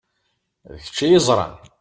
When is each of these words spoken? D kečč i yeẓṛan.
D 0.73 0.77
kečč 0.85 0.99
i 1.05 1.07
yeẓṛan. 1.11 1.53